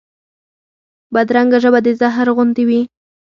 [1.13, 2.81] بدرنګه ژبه د زهر غوندې وي